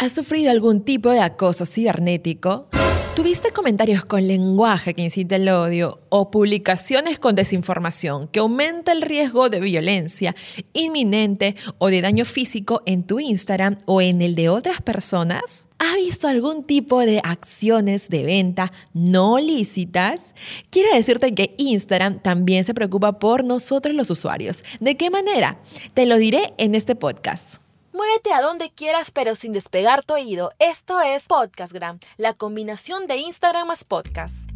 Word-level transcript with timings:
¿Has 0.00 0.12
sufrido 0.12 0.52
algún 0.52 0.84
tipo 0.84 1.10
de 1.10 1.18
acoso 1.18 1.66
cibernético? 1.66 2.68
¿Tuviste 3.16 3.50
comentarios 3.50 4.04
con 4.04 4.28
lenguaje 4.28 4.94
que 4.94 5.02
incita 5.02 5.34
el 5.34 5.48
odio 5.48 5.98
o 6.08 6.30
publicaciones 6.30 7.18
con 7.18 7.34
desinformación 7.34 8.28
que 8.28 8.38
aumenta 8.38 8.92
el 8.92 9.02
riesgo 9.02 9.48
de 9.48 9.58
violencia 9.58 10.36
inminente 10.72 11.56
o 11.78 11.88
de 11.88 12.00
daño 12.00 12.24
físico 12.24 12.84
en 12.86 13.02
tu 13.02 13.18
Instagram 13.18 13.78
o 13.86 14.00
en 14.00 14.22
el 14.22 14.36
de 14.36 14.48
otras 14.50 14.82
personas? 14.82 15.66
¿Has 15.80 15.96
visto 15.96 16.28
algún 16.28 16.62
tipo 16.62 17.00
de 17.00 17.20
acciones 17.24 18.08
de 18.08 18.22
venta 18.22 18.72
no 18.94 19.40
lícitas? 19.40 20.36
Quiero 20.70 20.94
decirte 20.94 21.34
que 21.34 21.56
Instagram 21.58 22.22
también 22.22 22.62
se 22.62 22.72
preocupa 22.72 23.18
por 23.18 23.42
nosotros 23.42 23.96
los 23.96 24.10
usuarios. 24.10 24.62
¿De 24.78 24.96
qué 24.96 25.10
manera? 25.10 25.58
Te 25.92 26.06
lo 26.06 26.18
diré 26.18 26.54
en 26.56 26.76
este 26.76 26.94
podcast. 26.94 27.67
Muévete 27.98 28.32
a 28.32 28.40
donde 28.40 28.70
quieras 28.70 29.10
pero 29.10 29.34
sin 29.34 29.52
despegar 29.52 30.04
tu 30.04 30.14
oído. 30.14 30.52
Esto 30.60 31.00
es 31.00 31.24
Podcastgram, 31.24 31.98
la 32.16 32.32
combinación 32.32 33.08
de 33.08 33.16
Instagram 33.16 33.66
más 33.66 33.82
podcast. 33.82 34.48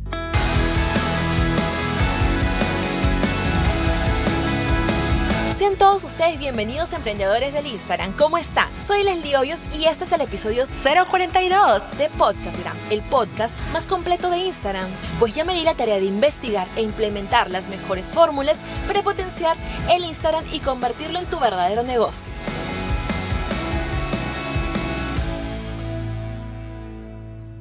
Sean 5.58 5.74
todos 5.76 6.04
ustedes 6.04 6.38
bienvenidos 6.38 6.92
emprendedores 6.92 7.52
del 7.52 7.66
Instagram. 7.66 8.12
¿Cómo 8.16 8.38
están? 8.38 8.68
Soy 8.80 9.02
Leslie 9.02 9.36
Hoyos 9.36 9.64
y 9.76 9.86
este 9.86 10.04
es 10.04 10.12
el 10.12 10.20
episodio 10.20 10.68
042 10.84 11.98
de 11.98 12.10
Podcastgram, 12.10 12.76
el 12.90 13.02
podcast 13.02 13.58
más 13.72 13.88
completo 13.88 14.30
de 14.30 14.38
Instagram. 14.38 14.88
Pues 15.18 15.34
ya 15.34 15.44
me 15.44 15.54
di 15.54 15.64
la 15.64 15.74
tarea 15.74 15.98
de 15.98 16.04
investigar 16.04 16.68
e 16.76 16.82
implementar 16.82 17.50
las 17.50 17.68
mejores 17.68 18.08
fórmulas 18.08 18.60
para 18.86 19.02
potenciar 19.02 19.56
el 19.90 20.04
Instagram 20.04 20.44
y 20.52 20.60
convertirlo 20.60 21.18
en 21.18 21.26
tu 21.26 21.40
verdadero 21.40 21.82
negocio. 21.82 22.32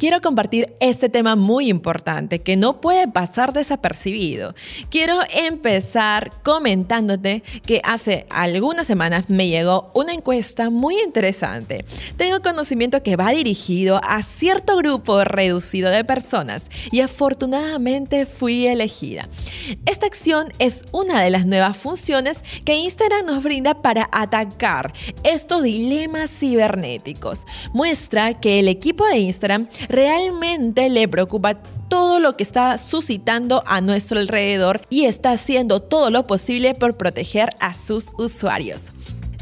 Quiero 0.02 0.20
compartir 0.20 0.74
este 0.80 1.10
tema 1.10 1.36
muy 1.36 1.70
importante 1.70 2.40
que 2.40 2.58
no 2.58 2.82
puede 2.82 3.08
pasar 3.08 3.54
desapercibido. 3.54 4.56
Quiero 4.90 5.20
empezar 5.32 6.32
comentándote 6.42 7.44
que 7.68 7.82
hace 7.84 8.26
algunas 8.32 8.88
semanas 8.88 9.30
me 9.30 9.48
llegó 9.48 9.92
una 9.94 10.14
encuesta 10.14 10.72
muy 10.72 11.00
interesante. 11.02 11.86
Tengo 12.18 12.42
conocimiento 12.42 13.04
que 13.04 13.16
va 13.16 13.30
dirigido 13.30 14.02
a 14.04 14.24
cierto 14.24 14.76
grupo 14.78 15.24
reducido 15.24 15.92
de 15.92 16.04
personas 16.04 16.72
y 16.92 17.02
afortunadamente 17.02 18.26
fui 18.26 18.66
elegida. 18.66 19.30
Esta 19.86 20.08
acción 20.08 20.52
es 20.58 20.84
una 20.92 21.22
de 21.22 21.30
las 21.30 21.46
nuevas 21.46 21.78
funciones 21.78 22.44
que 22.66 22.76
Instagram 22.76 23.28
nos 23.28 23.44
brinda 23.44 23.84
para 23.84 24.10
atacar 24.12 24.94
estos 25.24 25.62
dilemas 25.62 26.32
cibernéticos. 26.32 27.46
Muestra 27.72 28.40
que 28.40 28.58
el 28.58 28.68
equipo 28.68 29.06
de 29.06 29.20
Instagram 29.20 29.68
realmente 29.92 30.90
le 30.90 31.08
preocupa 31.08 31.56
todo 31.88 32.20
lo 32.20 32.38
que 32.38 32.44
está 32.44 32.78
suscitando 32.78 33.64
a 33.68 33.82
nuestro 33.82 34.20
alrededor 34.20 34.82
y 34.90 35.06
está 35.06 35.34
haciendo 35.34 35.82
todo 35.82 36.10
lo 36.10 36.26
posible 36.26 36.74
por 36.74 36.98
proteger 36.98 37.50
a 37.60 37.74
sus 37.74 38.12
usuarios 38.18 38.92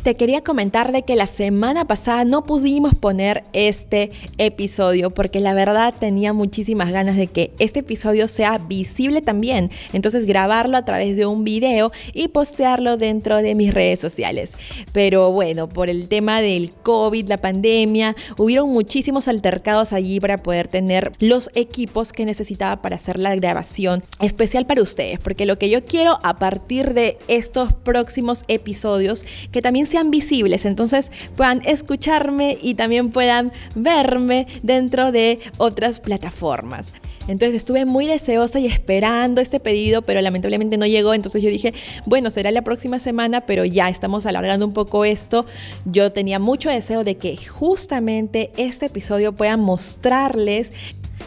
te 0.03 0.15
quería 0.15 0.41
comentar 0.41 0.91
de 0.91 1.03
que 1.03 1.15
la 1.15 1.25
semana 1.25 1.85
pasada 1.85 2.23
no 2.23 2.45
pudimos 2.45 2.95
poner 2.95 3.43
este 3.53 4.11
episodio 4.37 5.11
porque 5.11 5.39
la 5.39 5.53
verdad 5.53 5.93
tenía 5.97 6.33
muchísimas 6.33 6.91
ganas 6.91 7.17
de 7.17 7.27
que 7.27 7.51
este 7.59 7.79
episodio 7.79 8.27
sea 8.27 8.57
visible 8.57 9.21
también. 9.21 9.71
Entonces 9.93 10.25
grabarlo 10.25 10.77
a 10.77 10.85
través 10.85 11.17
de 11.17 11.25
un 11.25 11.43
video 11.43 11.91
y 12.13 12.29
postearlo 12.29 12.97
dentro 12.97 13.37
de 13.37 13.55
mis 13.55 13.73
redes 13.73 13.99
sociales. 13.99 14.53
Pero 14.93 15.31
bueno, 15.31 15.67
por 15.67 15.89
el 15.89 16.07
tema 16.07 16.41
del 16.41 16.71
COVID, 16.83 17.27
la 17.27 17.37
pandemia, 17.37 18.15
hubieron 18.37 18.69
muchísimos 18.69 19.27
altercados 19.27 19.91
allí 19.91 20.19
para 20.19 20.37
poder 20.37 20.67
tener 20.67 21.11
los 21.19 21.49
equipos 21.55 22.13
que 22.13 22.25
necesitaba 22.25 22.81
para 22.81 22.95
hacer 22.95 23.19
la 23.19 23.35
grabación 23.35 24.03
especial 24.21 24.65
para 24.65 24.81
ustedes. 24.81 25.19
Porque 25.19 25.45
lo 25.45 25.57
que 25.57 25.69
yo 25.69 25.83
quiero 25.85 26.19
a 26.23 26.39
partir 26.39 26.93
de 26.93 27.17
estos 27.27 27.73
próximos 27.73 28.43
episodios, 28.47 29.25
que 29.51 29.61
también 29.61 29.87
sean 29.89 30.11
visibles, 30.11 30.65
entonces 30.65 31.11
puedan 31.35 31.61
escucharme 31.65 32.57
y 32.61 32.75
también 32.75 33.09
puedan 33.09 33.51
verme 33.75 34.47
dentro 34.63 35.11
de 35.11 35.39
otras 35.57 35.99
plataformas. 35.99 36.93
Entonces 37.29 37.57
estuve 37.57 37.85
muy 37.85 38.07
deseosa 38.07 38.59
y 38.59 38.65
esperando 38.65 39.39
este 39.39 39.59
pedido, 39.59 40.01
pero 40.01 40.19
lamentablemente 40.19 40.77
no 40.77 40.87
llegó. 40.87 41.13
Entonces 41.13 41.43
yo 41.43 41.49
dije, 41.49 41.75
bueno, 42.07 42.31
será 42.31 42.49
la 42.49 42.63
próxima 42.63 42.99
semana, 42.99 43.41
pero 43.41 43.65
ya 43.65 43.87
estamos 43.87 44.25
alargando 44.25 44.65
un 44.65 44.73
poco 44.73 45.05
esto. 45.05 45.45
Yo 45.85 46.11
tenía 46.11 46.39
mucho 46.39 46.71
deseo 46.71 47.03
de 47.03 47.17
que 47.17 47.37
justamente 47.37 48.49
este 48.57 48.87
episodio 48.87 49.33
pueda 49.33 49.57
mostrarles 49.57 50.73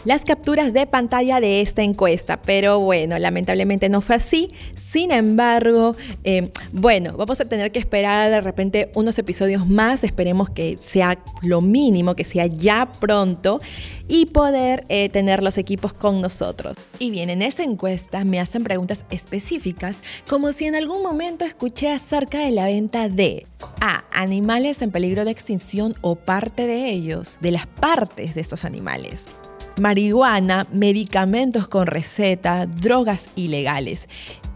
las 0.05 0.25
capturas 0.25 0.73
de 0.73 0.87
pantalla 0.87 1.41
de 1.41 1.61
esta 1.61 1.83
encuesta, 1.83 2.43
pero 2.43 2.81
bueno, 2.81 3.19
lamentablemente 3.19 3.89
no 3.89 4.01
fue 4.01 4.17
así. 4.17 4.49
Sin 4.75 5.13
embargo, 5.13 5.97
eh, 6.25 6.51
bueno, 6.73 7.17
vamos 7.17 7.41
a 7.41 7.45
tener 7.45 7.73
que 7.73 7.79
esperar 7.79 8.31
de 8.31 8.41
repente 8.41 8.91
unos 8.95 9.19
episodios 9.19 9.69
más, 9.69 10.05
esperemos 10.05 10.51
que 10.51 10.77
sea 10.79 11.23
lo 11.43 11.61
mínimo, 11.61 12.15
que 12.15 12.25
sea 12.25 12.47
ya 12.47 12.89
pronto 13.01 13.61
y 14.09 14.27
poder 14.27 14.85
eh, 14.89 15.09
tener 15.09 15.43
los 15.43 15.57
equipos 15.59 15.93
con 15.93 16.21
nosotros. 16.21 16.77
Y 16.99 17.11
bien, 17.11 17.31
en 17.31 17.43
esa 17.43 17.63
encuesta 17.63 18.25
me 18.25 18.41
hacen 18.41 18.65
preguntas 18.65 19.05
específicas, 19.11 20.03
como 20.29 20.53
si 20.53 20.67
en 20.67 20.75
algún 20.75 21.03
momento 21.03 21.45
escuché 21.45 21.91
acerca 21.91 22.41
de 22.41 22.51
la 22.51 22.67
venta 22.67 23.09
de 23.09 23.47
A. 23.81 24.05
Animales 24.13 24.83
en 24.83 24.91
peligro 24.91 25.25
de 25.25 25.31
extinción 25.31 25.95
o 26.01 26.17
parte 26.17 26.67
de 26.67 26.91
ellos, 26.91 27.39
de 27.41 27.53
las 27.53 27.67
partes 27.67 28.35
de 28.35 28.41
estos 28.41 28.65
animales 28.65 29.29
marihuana, 29.81 30.67
medicamentos 30.73 31.69
con 31.69 31.87
receta, 31.87 32.67
drogas 32.67 33.31
ilegales. 33.37 34.09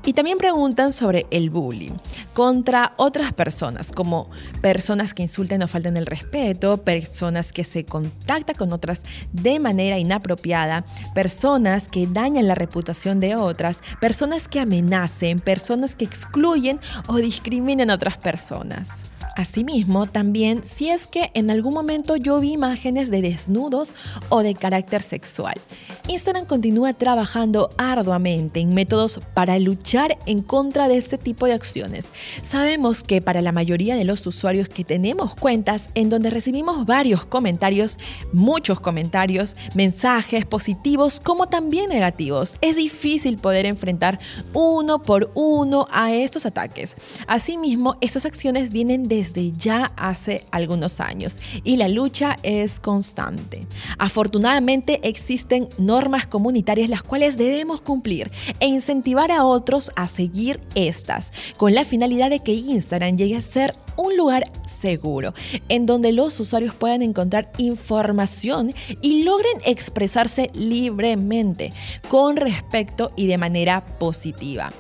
Y 0.07 0.13
también 0.13 0.39
preguntan 0.39 0.93
sobre 0.93 1.27
el 1.33 1.51
bullying 1.51 1.95
contra 2.33 2.93
otras 2.97 3.33
personas, 3.33 3.91
como 3.91 4.31
personas 4.61 5.15
que 5.15 5.23
insulten 5.23 5.65
o 5.65 5.67
falten 5.67 5.97
el 5.97 6.07
respeto, 6.07 6.77
personas 6.77 7.53
que 7.53 7.65
se 7.65 7.85
contactan 7.85 8.55
con 8.55 8.73
otras 8.73 9.03
de 9.33 9.59
manera 9.59 9.99
inapropiada, 9.99 10.85
personas 11.13 11.89
que 11.89 12.07
dañan 12.07 12.47
la 12.47 12.55
reputación 12.55 13.19
de 13.19 13.35
otras, 13.35 13.83
personas 14.01 14.47
que 14.47 14.61
amenacen, 14.61 15.41
personas 15.41 15.97
que 15.97 16.05
excluyen 16.05 16.79
o 17.09 17.17
discriminen 17.17 17.91
a 17.91 17.95
otras 17.95 18.17
personas. 18.17 19.11
Asimismo, 19.37 20.07
también 20.07 20.65
si 20.65 20.89
es 20.89 21.07
que 21.07 21.31
en 21.35 21.51
algún 21.51 21.75
momento 21.75 22.17
yo 22.17 22.41
vi 22.41 22.53
imágenes 22.53 23.11
de 23.11 23.21
desnudos 23.21 23.95
o 24.31 24.43
de 24.43 24.55
carácter 24.55 25.03
sexual. 25.03 25.61
Instagram 26.09 26.47
continúa 26.47 26.95
trabajando 26.95 27.69
arduamente 27.77 28.61
en 28.61 28.73
métodos 28.73 29.21
para 29.35 29.59
luchar 29.59 30.17
en 30.25 30.41
contra 30.41 30.89
de 30.89 30.97
este 30.97 31.19
tipo 31.19 31.45
de 31.45 31.53
acciones. 31.53 32.13
Sabemos 32.43 33.03
que 33.03 33.21
para 33.21 33.43
la 33.43 33.53
mayoría 33.53 33.95
de 33.97 34.05
los 34.05 34.27
usuarios 34.27 34.71
que 34.71 34.85
tenemos 34.85 35.35
cuentas 35.35 35.91
en 35.95 36.09
donde 36.09 36.31
recibimos 36.31 36.87
varios 36.87 37.27
comentarios, 37.27 37.99
muchos 38.33 38.81
comentarios, 38.81 39.55
mensajes 39.75 40.47
positivos 40.47 41.21
como 41.21 41.47
también 41.47 41.91
negativos, 41.91 42.57
es 42.63 42.77
difícil 42.77 43.37
poder 43.37 43.67
enfrentar 43.67 44.19
uno 44.55 45.03
por 45.03 45.31
uno 45.35 45.89
a 45.91 46.15
estos 46.15 46.47
ataques. 46.47 46.97
Asimismo, 47.27 47.97
estas 48.01 48.25
acciones 48.25 48.71
vienen 48.71 49.09
de 49.09 49.26
desde 49.27 49.53
ya 49.57 49.93
hace 49.97 50.45
algunos 50.53 51.01
años 51.01 51.39
y 51.65 51.77
la 51.77 51.89
lucha 51.89 52.37
es 52.45 52.79
constante. 52.79 53.67
Afortunadamente 53.99 55.01
existen 55.03 55.69
normas 55.79 56.29
comunitarias 56.29 56.89
las 56.89 57.03
cuales 57.03 57.37
debemos 57.37 57.81
cumplir 57.81 58.31
e 58.61 58.67
incentivar 58.67 59.33
a 59.33 59.45
otros 59.45 59.91
a 59.97 60.07
seguir 60.07 60.61
estas, 60.77 61.33
con 61.57 61.75
la 61.75 61.85
finalidad 61.85 62.31
de 62.31 62.41
que 62.41 62.53
Instagram 62.53 63.17
llegue 63.17 63.37
a 63.37 63.41
ser 63.41 63.75
un 63.97 64.17
lugar 64.17 64.45
seguro 64.65 65.35
en 65.69 65.87
donde 65.87 66.13
los 66.13 66.39
usuarios 66.39 66.75
puedan 66.75 67.03
encontrar 67.03 67.51
información 67.59 68.75
y 69.01 69.25
logren 69.25 69.59
expresarse 69.65 70.51
libremente, 70.55 71.73
con 72.09 72.37
respeto 72.37 73.11
y 73.17 73.27
de 73.27 73.39
manera 73.39 73.83
positiva. 73.99 74.71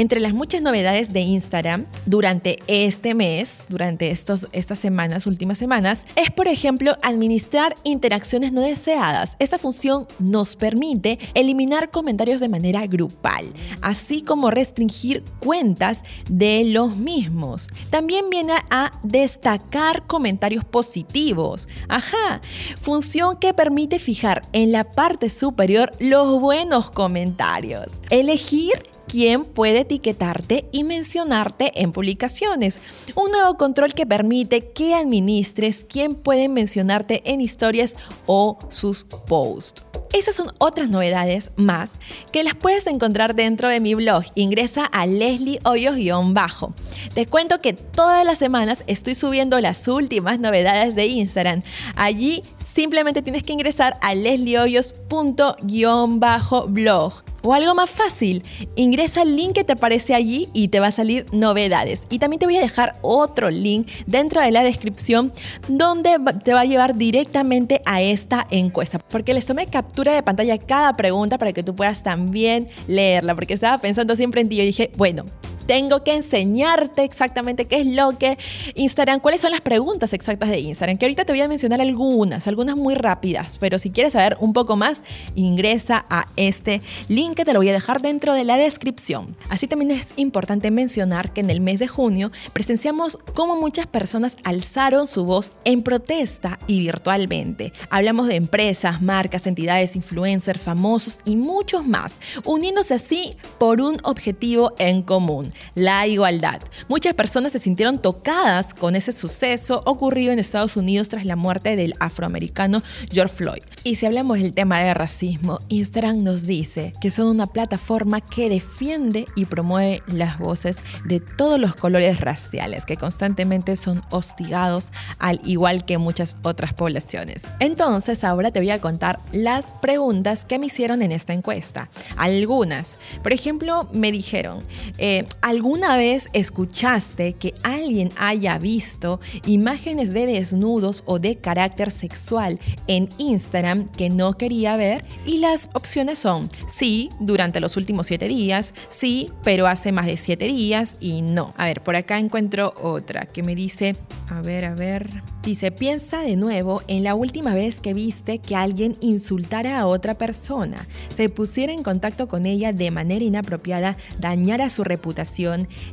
Entre 0.00 0.20
las 0.20 0.32
muchas 0.32 0.62
novedades 0.62 1.12
de 1.12 1.22
Instagram 1.22 1.84
durante 2.06 2.60
este 2.68 3.16
mes, 3.16 3.66
durante 3.68 4.12
estos, 4.12 4.46
estas 4.52 4.78
semanas, 4.78 5.26
últimas 5.26 5.58
semanas, 5.58 6.06
es 6.14 6.30
por 6.30 6.46
ejemplo 6.46 6.96
administrar 7.02 7.74
interacciones 7.82 8.52
no 8.52 8.60
deseadas. 8.60 9.34
Esta 9.40 9.58
función 9.58 10.06
nos 10.20 10.54
permite 10.54 11.18
eliminar 11.34 11.90
comentarios 11.90 12.38
de 12.38 12.48
manera 12.48 12.86
grupal, 12.86 13.52
así 13.82 14.22
como 14.22 14.52
restringir 14.52 15.24
cuentas 15.40 16.04
de 16.30 16.62
los 16.64 16.96
mismos. 16.96 17.66
También 17.90 18.30
viene 18.30 18.52
a 18.70 18.92
destacar 19.02 20.06
comentarios 20.06 20.64
positivos. 20.64 21.68
Ajá, 21.88 22.40
función 22.80 23.36
que 23.40 23.52
permite 23.52 23.98
fijar 23.98 24.42
en 24.52 24.70
la 24.70 24.92
parte 24.92 25.28
superior 25.28 25.90
los 25.98 26.40
buenos 26.40 26.88
comentarios. 26.92 28.00
Elegir 28.10 28.74
quién 29.08 29.44
puede 29.44 29.80
etiquetarte 29.80 30.66
y 30.70 30.84
mencionarte 30.84 31.82
en 31.82 31.92
publicaciones. 31.92 32.80
Un 33.14 33.32
nuevo 33.32 33.56
control 33.56 33.94
que 33.94 34.06
permite 34.06 34.70
que 34.70 34.94
administres 34.94 35.84
quién 35.88 36.14
puede 36.14 36.48
mencionarte 36.48 37.22
en 37.24 37.40
historias 37.40 37.96
o 38.26 38.58
sus 38.68 39.04
posts. 39.04 39.84
Esas 40.12 40.36
son 40.36 40.52
otras 40.58 40.88
novedades 40.88 41.50
más 41.56 41.98
que 42.32 42.42
las 42.42 42.54
puedes 42.54 42.86
encontrar 42.86 43.34
dentro 43.34 43.68
de 43.68 43.80
mi 43.80 43.94
blog. 43.94 44.24
Ingresa 44.34 44.86
a 44.86 45.06
Leslie 45.06 45.60
Hoyos-bajo. 45.64 46.72
Te 47.14 47.26
cuento 47.26 47.60
que 47.60 47.74
todas 47.74 48.24
las 48.24 48.38
semanas 48.38 48.84
estoy 48.86 49.14
subiendo 49.14 49.60
las 49.60 49.86
últimas 49.86 50.40
novedades 50.40 50.94
de 50.94 51.06
Instagram. 51.06 51.62
Allí 51.94 52.42
simplemente 52.64 53.20
tienes 53.22 53.42
que 53.42 53.52
ingresar 53.52 53.98
a 54.00 54.14
lesliehoyos.blog. 54.14 57.12
O 57.48 57.54
algo 57.54 57.74
más 57.74 57.88
fácil, 57.88 58.42
ingresa 58.76 59.22
el 59.22 59.34
link 59.34 59.54
que 59.54 59.64
te 59.64 59.72
aparece 59.72 60.14
allí 60.14 60.50
y 60.52 60.68
te 60.68 60.80
va 60.80 60.88
a 60.88 60.92
salir 60.92 61.24
novedades. 61.32 62.02
Y 62.10 62.18
también 62.18 62.40
te 62.40 62.44
voy 62.44 62.58
a 62.58 62.60
dejar 62.60 62.96
otro 63.00 63.48
link 63.48 63.88
dentro 64.04 64.42
de 64.42 64.50
la 64.50 64.62
descripción 64.62 65.32
donde 65.66 66.18
te 66.44 66.52
va 66.52 66.60
a 66.60 66.64
llevar 66.66 66.96
directamente 66.96 67.80
a 67.86 68.02
esta 68.02 68.46
encuesta. 68.50 68.98
Porque 68.98 69.32
les 69.32 69.46
tomé 69.46 69.66
captura 69.66 70.14
de 70.14 70.22
pantalla 70.22 70.58
cada 70.58 70.94
pregunta 70.94 71.38
para 71.38 71.54
que 71.54 71.62
tú 71.62 71.74
puedas 71.74 72.02
también 72.02 72.68
leerla. 72.86 73.34
Porque 73.34 73.54
estaba 73.54 73.78
pensando 73.78 74.14
siempre 74.14 74.42
en 74.42 74.50
ti 74.50 74.60
y 74.60 74.66
dije, 74.66 74.90
bueno, 74.98 75.24
tengo 75.68 76.02
que 76.02 76.14
enseñarte 76.14 77.04
exactamente 77.04 77.66
qué 77.66 77.80
es 77.80 77.86
lo 77.86 78.16
que 78.16 78.38
Instagram, 78.74 79.20
cuáles 79.20 79.42
son 79.42 79.50
las 79.50 79.60
preguntas 79.60 80.14
exactas 80.14 80.48
de 80.48 80.60
Instagram, 80.60 80.96
que 80.96 81.04
ahorita 81.04 81.26
te 81.26 81.32
voy 81.32 81.42
a 81.42 81.46
mencionar 81.46 81.82
algunas, 81.82 82.48
algunas 82.48 82.74
muy 82.74 82.94
rápidas, 82.94 83.58
pero 83.58 83.78
si 83.78 83.90
quieres 83.90 84.14
saber 84.14 84.38
un 84.40 84.54
poco 84.54 84.76
más, 84.76 85.04
ingresa 85.34 86.06
a 86.08 86.26
este 86.36 86.80
link 87.08 87.34
que 87.34 87.44
te 87.44 87.52
lo 87.52 87.58
voy 87.58 87.68
a 87.68 87.74
dejar 87.74 88.00
dentro 88.00 88.32
de 88.32 88.44
la 88.44 88.56
descripción. 88.56 89.36
Así 89.50 89.66
también 89.66 89.90
es 89.90 90.14
importante 90.16 90.70
mencionar 90.70 91.34
que 91.34 91.42
en 91.42 91.50
el 91.50 91.60
mes 91.60 91.80
de 91.80 91.86
junio 91.86 92.32
presenciamos 92.54 93.18
cómo 93.34 93.60
muchas 93.60 93.86
personas 93.86 94.38
alzaron 94.44 95.06
su 95.06 95.26
voz 95.26 95.52
en 95.66 95.82
protesta 95.82 96.58
y 96.66 96.80
virtualmente. 96.80 97.74
Hablamos 97.90 98.28
de 98.28 98.36
empresas, 98.36 99.02
marcas, 99.02 99.46
entidades, 99.46 99.96
influencers, 99.96 100.62
famosos 100.62 101.20
y 101.26 101.36
muchos 101.36 101.86
más, 101.86 102.20
uniéndose 102.46 102.94
así 102.94 103.36
por 103.58 103.82
un 103.82 103.98
objetivo 104.04 104.72
en 104.78 105.02
común, 105.02 105.52
la 105.74 106.06
igualdad. 106.06 106.60
Muchas 106.88 107.14
personas 107.14 107.52
se 107.52 107.58
sintieron 107.58 107.98
tocadas 108.00 108.74
con 108.74 108.96
ese 108.96 109.12
suceso 109.12 109.82
ocurrido 109.86 110.32
en 110.32 110.38
Estados 110.38 110.76
Unidos 110.76 111.08
tras 111.08 111.24
la 111.24 111.36
muerte 111.36 111.76
del 111.76 111.94
afroamericano 112.00 112.82
George 113.10 113.34
Floyd. 113.34 113.62
Y 113.84 113.96
si 113.96 114.06
hablamos 114.06 114.38
del 114.38 114.52
tema 114.52 114.80
de 114.80 114.94
racismo, 114.94 115.60
Instagram 115.68 116.22
nos 116.22 116.46
dice 116.46 116.92
que 117.00 117.10
son 117.10 117.28
una 117.28 117.46
plataforma 117.46 118.20
que 118.20 118.48
defiende 118.48 119.26
y 119.34 119.44
promueve 119.46 120.02
las 120.06 120.38
voces 120.38 120.82
de 121.04 121.20
todos 121.20 121.58
los 121.60 121.74
colores 121.74 122.20
raciales 122.20 122.84
que 122.84 122.96
constantemente 122.96 123.76
son 123.76 124.02
hostigados 124.10 124.92
al 125.18 125.40
igual 125.44 125.84
que 125.84 125.98
muchas 125.98 126.36
otras 126.42 126.74
poblaciones. 126.74 127.46
Entonces 127.60 128.24
ahora 128.24 128.50
te 128.50 128.60
voy 128.60 128.70
a 128.70 128.80
contar 128.80 129.20
las 129.32 129.72
preguntas 129.74 130.44
que 130.44 130.58
me 130.58 130.66
hicieron 130.66 131.02
en 131.02 131.12
esta 131.12 131.32
encuesta. 131.32 131.88
Algunas, 132.16 132.98
por 133.22 133.32
ejemplo, 133.32 133.88
me 133.92 134.12
dijeron, 134.12 134.62
eh, 134.98 135.26
¿Alguna 135.48 135.96
vez 135.96 136.28
escuchaste 136.34 137.32
que 137.32 137.54
alguien 137.62 138.12
haya 138.18 138.58
visto 138.58 139.18
imágenes 139.46 140.12
de 140.12 140.26
desnudos 140.26 141.02
o 141.06 141.18
de 141.18 141.36
carácter 141.36 141.90
sexual 141.90 142.60
en 142.86 143.08
Instagram 143.16 143.88
que 143.88 144.10
no 144.10 144.34
quería 144.34 144.76
ver? 144.76 145.06
Y 145.24 145.38
las 145.38 145.70
opciones 145.72 146.18
son 146.18 146.50
sí, 146.68 147.08
durante 147.18 147.60
los 147.60 147.78
últimos 147.78 148.08
siete 148.08 148.28
días, 148.28 148.74
sí, 148.90 149.30
pero 149.42 149.66
hace 149.66 149.90
más 149.90 150.04
de 150.04 150.18
siete 150.18 150.44
días 150.48 150.98
y 151.00 151.22
no. 151.22 151.54
A 151.56 151.64
ver, 151.64 151.80
por 151.80 151.96
acá 151.96 152.18
encuentro 152.18 152.74
otra 152.82 153.24
que 153.24 153.42
me 153.42 153.54
dice, 153.54 153.96
a 154.28 154.42
ver, 154.42 154.66
a 154.66 154.74
ver, 154.74 155.22
dice, 155.42 155.72
piensa 155.72 156.20
de 156.20 156.36
nuevo 156.36 156.82
en 156.88 157.04
la 157.04 157.14
última 157.14 157.54
vez 157.54 157.80
que 157.80 157.94
viste 157.94 158.38
que 158.38 158.54
alguien 158.54 158.98
insultara 159.00 159.78
a 159.78 159.86
otra 159.86 160.18
persona, 160.18 160.86
se 161.08 161.30
pusiera 161.30 161.72
en 161.72 161.82
contacto 161.82 162.28
con 162.28 162.44
ella 162.44 162.74
de 162.74 162.90
manera 162.90 163.24
inapropiada, 163.24 163.96
dañara 164.20 164.68
su 164.68 164.84
reputación 164.84 165.27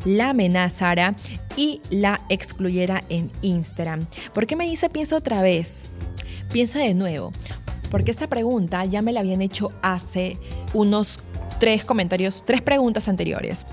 la 0.06 0.30
amenazara 0.30 1.16
y 1.58 1.82
la 1.90 2.22
excluyera 2.30 3.04
en 3.10 3.32
Instagram. 3.42 4.08
¿Por 4.34 4.48
qué 4.48 4.56
me 4.56 4.66
dice 4.66 4.90
piensa 4.90 5.16
otra 5.16 5.42
vez? 5.42 5.92
Piensa 6.52 6.80
de 6.80 6.94
nuevo, 6.94 7.34
porque 7.92 8.12
esta 8.12 8.28
pregunta 8.28 8.86
ya 8.86 9.02
me 9.02 9.12
la 9.12 9.20
habían 9.20 9.42
hecho 9.42 9.72
hace 9.82 10.38
unos 10.74 11.20
tres 11.60 11.86
comentarios, 11.86 12.44
tres 12.46 12.62
preguntas 12.62 13.08
anteriores. 13.08 13.66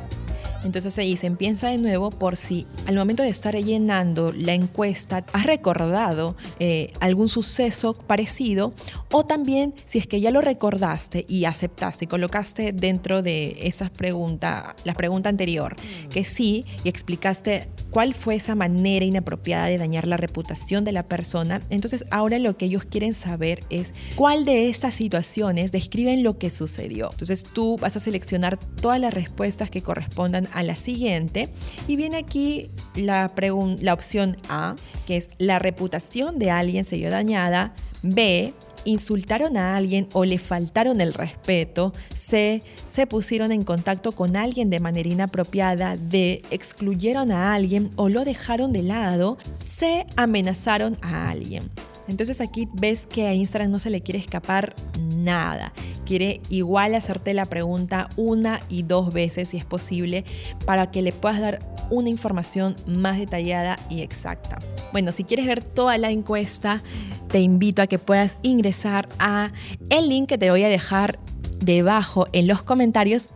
Entonces 0.65 0.95
se 0.95 1.03
dicen, 1.03 1.37
piensa 1.37 1.69
de 1.69 1.79
nuevo 1.79 2.11
por 2.11 2.37
si 2.37 2.67
al 2.87 2.95
momento 2.95 3.23
de 3.23 3.29
estar 3.29 3.57
llenando 3.57 4.33
la 4.33 4.55
encuesta 4.55 5.25
has 5.33 5.47
recordado 5.47 6.37
eh, 6.59 6.93
algún 7.01 7.29
suceso 7.29 7.95
parecido 7.95 8.73
o 9.11 9.27
también 9.27 9.75
si 9.85 9.99
es 9.99 10.07
que 10.07 10.21
ya 10.21 10.31
lo 10.31 10.41
recordaste 10.41 11.25
y 11.29 11.45
aceptaste 11.45 12.05
y 12.05 12.09
colocaste 12.09 12.73
dentro 12.73 13.23
de 13.23 13.57
esas 13.63 13.91
preguntas, 13.91 14.75
la 14.85 14.95
pregunta 14.95 15.29
anterior, 15.29 15.77
que 16.11 16.25
sí 16.25 16.65
y 16.85 16.89
explicaste 16.89 17.69
cuál 17.91 18.15
fue 18.15 18.37
esa 18.37 18.55
manera 18.55 19.05
inapropiada 19.05 19.67
de 19.67 19.79
dañar 19.79 20.07
la 20.07 20.17
reputación 20.17 20.85
de 20.85 20.93
la 20.93 21.03
persona. 21.03 21.63
Entonces 21.71 22.05
ahora 22.11 22.39
lo 22.39 22.57
que 22.57 22.67
ellos 22.67 22.85
quieren 22.85 23.15
saber 23.15 23.65
es 23.71 23.95
cuál 24.17 24.45
de 24.45 24.69
estas 24.71 24.95
situaciones 24.95 25.73
describen 25.73 26.23
lo 26.23 26.39
que 26.39 26.51
sucedió. 26.51 27.11
Entonces 27.13 27.45
tú 27.45 27.77
vas 27.79 27.97
a 27.97 28.01
seleccionar 28.01 28.59
todas 28.59 29.01
las 29.01 29.13
respuestas 29.13 29.71
que 29.71 29.83
correspondan 29.83 30.49
a 30.53 30.63
la 30.63 30.77
siguiente 30.77 31.49
y 31.89 31.97
viene 31.97 32.17
aquí 32.17 32.71
la, 32.95 33.33
la 33.81 33.95
opción 33.95 34.37
A, 34.49 34.77
que 35.07 35.17
es 35.17 35.31
la 35.39 35.59
reputación 35.59 36.39
de 36.39 36.51
alguien 36.51 36.85
se 36.85 36.97
vio 36.97 37.11
dañada. 37.11 37.75
B, 38.03 38.53
insultaron 38.85 39.57
a 39.57 39.77
alguien 39.77 40.09
o 40.13 40.25
le 40.25 40.39
faltaron 40.39 41.01
el 41.01 41.15
respeto, 41.15 41.93
C, 42.15 42.63
se 42.87 43.07
pusieron 43.07 43.53
en 43.53 43.65
contacto 43.65 44.13
con 44.13 44.37
alguien 44.37 44.71
de 44.71 44.81
manera 44.81 45.09
inapropiada, 45.09 45.97
D, 45.97 46.43
excluyeron 46.51 47.33
a 47.33 47.55
alguien 47.55 47.91
o 47.97 48.09
lo 48.09 48.25
dejaron 48.25 48.73
de 48.73 48.83
lado, 48.83 49.39
C, 49.51 50.07
amenazaron 50.17 50.99
a 51.03 51.31
alguien. 51.31 51.71
Entonces 52.09 52.41
aquí 52.41 52.69
ves 52.73 53.07
que 53.07 53.27
a 53.27 53.35
Instagram 53.35 53.71
no 53.71 53.79
se 53.79 53.91
le 53.91 54.03
quiere 54.03 54.19
escapar 54.19 54.75
nada. 55.17 55.73
Quiere 56.13 56.43
igual 56.51 56.95
hacerte 56.95 57.33
la 57.33 57.47
pregunta 57.47 58.11
una 58.19 58.61
y 58.69 58.83
dos 58.83 59.15
veces 59.15 59.49
si 59.49 59.57
es 59.57 59.65
posible 59.65 60.27
para 60.67 60.91
que 60.91 61.01
le 61.01 61.11
puedas 61.11 61.41
dar 61.41 61.67
una 61.89 62.11
información 62.11 62.77
más 62.87 63.19
detallada 63.19 63.79
y 63.89 64.03
exacta. 64.03 64.59
Bueno, 64.93 65.11
si 65.11 65.25
quieres 65.25 65.47
ver 65.47 65.63
toda 65.63 65.97
la 65.97 66.11
encuesta, 66.11 66.83
te 67.29 67.41
invito 67.41 67.81
a 67.81 67.87
que 67.87 67.99
puedas 67.99 68.37
ingresar 68.43 69.09
a 69.19 69.53
el 69.89 70.11
link 70.11 70.29
que 70.29 70.37
te 70.37 70.51
voy 70.51 70.65
a 70.65 70.69
dejar 70.69 71.19
debajo 71.61 72.27
en 72.35 72.47
los 72.47 72.63
comentarios 72.63 73.33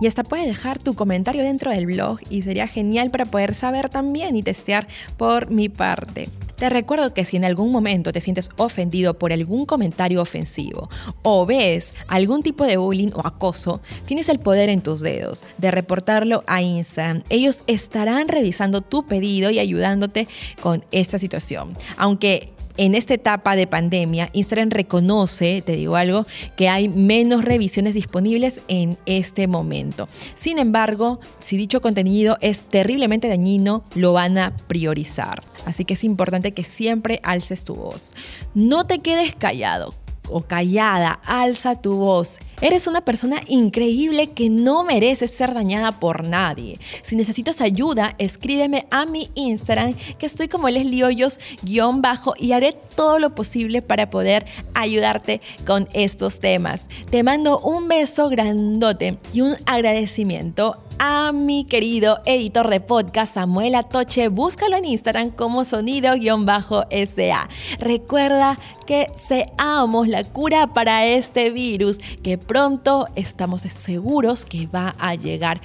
y 0.00 0.08
hasta 0.08 0.24
puedes 0.24 0.46
dejar 0.46 0.80
tu 0.80 0.94
comentario 0.94 1.44
dentro 1.44 1.70
del 1.70 1.86
blog 1.86 2.18
y 2.28 2.42
sería 2.42 2.66
genial 2.66 3.12
para 3.12 3.26
poder 3.26 3.54
saber 3.54 3.88
también 3.88 4.34
y 4.34 4.42
testear 4.42 4.88
por 5.16 5.48
mi 5.48 5.68
parte. 5.68 6.26
Te 6.56 6.70
recuerdo 6.70 7.12
que 7.12 7.24
si 7.24 7.36
en 7.36 7.44
algún 7.44 7.70
momento 7.70 8.12
te 8.12 8.20
sientes 8.20 8.50
ofendido 8.56 9.18
por 9.18 9.32
algún 9.32 9.66
comentario 9.66 10.22
ofensivo 10.22 10.88
o 11.22 11.44
ves 11.44 11.94
algún 12.08 12.42
tipo 12.42 12.64
de 12.64 12.78
bullying 12.78 13.10
o 13.14 13.26
acoso, 13.26 13.80
tienes 14.06 14.28
el 14.30 14.38
poder 14.38 14.70
en 14.70 14.80
tus 14.80 15.00
dedos 15.00 15.44
de 15.58 15.70
reportarlo 15.70 16.44
a 16.46 16.62
Instagram. 16.62 17.22
Ellos 17.28 17.62
estarán 17.66 18.28
revisando 18.28 18.80
tu 18.80 19.06
pedido 19.06 19.50
y 19.50 19.58
ayudándote 19.58 20.28
con 20.60 20.82
esta 20.92 21.18
situación. 21.18 21.76
Aunque 21.98 22.54
en 22.78 22.94
esta 22.94 23.14
etapa 23.14 23.56
de 23.56 23.66
pandemia, 23.66 24.28
Instagram 24.32 24.70
reconoce, 24.70 25.62
te 25.62 25.76
digo 25.76 25.96
algo, 25.96 26.26
que 26.56 26.68
hay 26.68 26.88
menos 26.88 27.44
revisiones 27.44 27.94
disponibles 27.94 28.60
en 28.68 28.98
este 29.06 29.46
momento. 29.46 30.08
Sin 30.34 30.58
embargo, 30.58 31.20
si 31.40 31.56
dicho 31.56 31.80
contenido 31.80 32.36
es 32.40 32.66
terriblemente 32.66 33.28
dañino, 33.28 33.82
lo 33.94 34.12
van 34.12 34.36
a 34.36 34.54
priorizar. 34.68 35.42
Así 35.66 35.84
que 35.84 35.94
es 35.94 36.04
importante 36.04 36.52
que 36.52 36.64
siempre 36.64 37.20
alces 37.22 37.64
tu 37.64 37.74
voz. 37.74 38.14
No 38.54 38.86
te 38.86 39.00
quedes 39.00 39.34
callado 39.34 39.92
o 40.30 40.42
callada, 40.42 41.20
alza 41.24 41.80
tu 41.80 41.96
voz. 41.96 42.38
Eres 42.60 42.86
una 42.86 43.02
persona 43.02 43.42
increíble 43.48 44.30
que 44.30 44.48
no 44.48 44.82
merece 44.82 45.28
ser 45.28 45.54
dañada 45.54 45.92
por 46.00 46.26
nadie. 46.26 46.78
Si 47.02 47.16
necesitas 47.16 47.60
ayuda, 47.60 48.14
escríbeme 48.18 48.86
a 48.90 49.06
mi 49.06 49.28
Instagram, 49.34 49.94
que 50.18 50.26
estoy 50.26 50.48
como 50.48 50.68
Leslie 50.68 51.04
Hoyos, 51.04 51.38
guion 51.62 52.00
bajo, 52.00 52.34
y 52.38 52.52
haré 52.52 52.76
todo 52.94 53.18
lo 53.18 53.34
posible 53.34 53.82
para 53.82 54.08
poder 54.08 54.46
ayudarte 54.74 55.40
con 55.66 55.88
estos 55.92 56.40
temas. 56.40 56.88
Te 57.10 57.22
mando 57.22 57.60
un 57.60 57.88
beso 57.88 58.28
grandote 58.28 59.18
y 59.34 59.42
un 59.42 59.56
agradecimiento 59.66 60.82
a 60.98 61.32
mi 61.32 61.64
querido 61.64 62.20
editor 62.24 62.68
de 62.68 62.80
podcast 62.80 63.34
Samuel 63.34 63.74
Atoche. 63.74 64.28
Búscalo 64.28 64.76
en 64.76 64.84
Instagram 64.84 65.30
como 65.30 65.64
sonido-sa. 65.64 67.48
Recuerda 67.78 68.58
que 68.86 69.10
seamos 69.14 70.08
la 70.08 70.24
cura 70.24 70.68
para 70.74 71.06
este 71.06 71.50
virus 71.50 71.98
que 72.22 72.38
pronto 72.38 73.08
estamos 73.14 73.62
seguros 73.62 74.44
que 74.44 74.66
va 74.66 74.94
a 74.98 75.14
llegar 75.14 75.60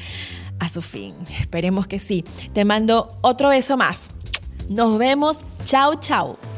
a 0.60 0.70
su 0.70 0.82
fin. 0.82 1.16
Esperemos 1.40 1.88
que 1.88 2.00
sí. 2.00 2.24
Te 2.54 2.66
mando 2.66 3.18
otro 3.22 3.50
beso 3.50 3.78
más. 3.78 4.12
Nos 4.70 4.98
vemos. 4.98 5.38
Chao, 5.66 5.96
chao. 5.96 6.51